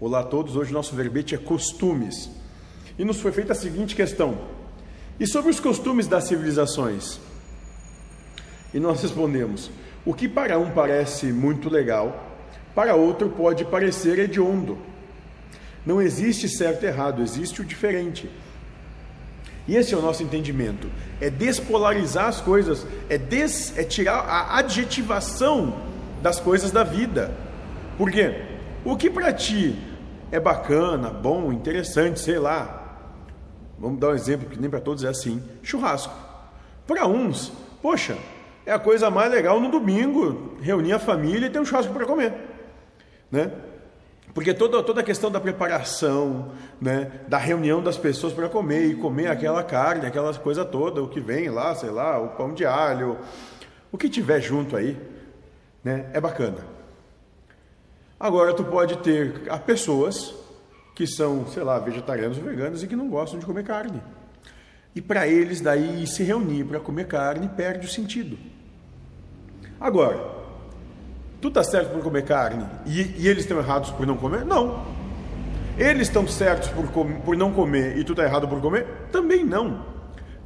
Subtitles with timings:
[0.00, 2.30] Olá a todos, hoje nosso verbete é costumes.
[2.96, 4.38] E nos foi feita a seguinte questão:
[5.18, 7.18] E sobre os costumes das civilizações?
[8.72, 9.72] E nós respondemos:
[10.06, 12.32] O que para um parece muito legal,
[12.76, 14.78] para outro pode parecer hediondo.
[15.84, 18.30] Não existe certo e errado, existe o diferente.
[19.66, 20.88] E esse é o nosso entendimento:
[21.20, 25.74] é despolarizar as coisas, é, des, é tirar a adjetivação
[26.22, 27.34] das coisas da vida.
[27.96, 28.44] Por quê?
[28.84, 29.87] O que para ti
[30.30, 32.86] é bacana, bom, interessante, sei lá.
[33.78, 36.14] Vamos dar um exemplo que nem para todos é assim: churrasco.
[36.86, 38.16] Para uns, poxa,
[38.66, 42.06] é a coisa mais legal no domingo, reunir a família e ter um churrasco para
[42.06, 42.34] comer,
[43.30, 43.52] né?
[44.34, 48.94] Porque toda, toda a questão da preparação, né, da reunião das pessoas para comer e
[48.94, 52.64] comer aquela carne, aquela coisa toda, o que vem lá, sei lá, o pão de
[52.64, 53.18] alho,
[53.90, 54.96] o que tiver junto aí,
[55.82, 56.77] né, é bacana.
[58.18, 60.34] Agora tu pode ter pessoas
[60.94, 64.02] que são, sei lá, vegetarianos ou veganos e que não gostam de comer carne.
[64.94, 68.36] E para eles daí se reunir para comer carne perde o sentido.
[69.80, 70.18] Agora,
[71.40, 74.44] tu tá certo por comer carne e, e eles estão errados por não comer?
[74.44, 74.84] Não.
[75.76, 78.84] Eles estão certos por, por não comer e tu tá errado por comer?
[79.12, 79.86] Também não.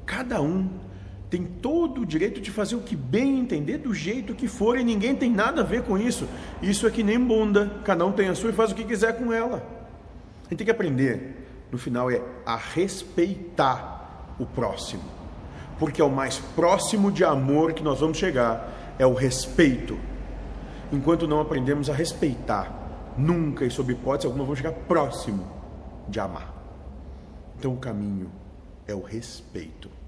[0.05, 0.69] Cada um
[1.33, 4.85] tem todo o direito de fazer o que bem entender do jeito que for e
[4.85, 6.29] ninguém tem nada a ver com isso.
[6.61, 9.17] Isso é que nem bunda, cada um tem a sua e faz o que quiser
[9.17, 9.67] com ela.
[10.45, 15.05] A gente tem que aprender, no final, é a respeitar o próximo,
[15.79, 19.99] porque é o mais próximo de amor que nós vamos chegar é o respeito.
[20.93, 25.47] Enquanto não aprendemos a respeitar, nunca e sob hipótese alguma vamos chegar próximo
[26.07, 26.53] de amar.
[27.59, 28.31] Então o caminho
[28.87, 30.02] é o respeito.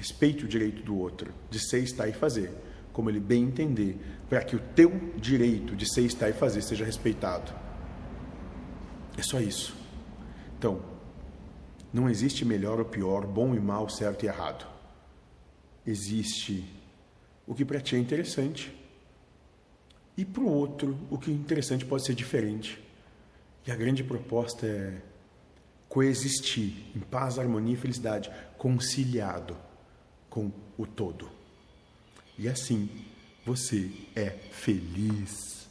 [0.00, 2.50] Respeite o direito do outro de ser, estar e fazer,
[2.90, 6.86] como ele bem entender, para que o teu direito de ser, estar e fazer seja
[6.86, 7.52] respeitado.
[9.18, 9.76] É só isso.
[10.58, 10.80] Então,
[11.92, 14.66] não existe melhor ou pior, bom e mal, certo e errado.
[15.86, 16.64] Existe
[17.46, 18.74] o que para ti é interessante.
[20.16, 22.82] E para o outro, o que é interessante pode ser diferente.
[23.66, 25.02] E a grande proposta é
[25.90, 29.68] coexistir em paz, harmonia e felicidade, conciliado
[30.30, 31.28] com o todo.
[32.38, 32.88] E assim
[33.44, 35.68] você é feliz.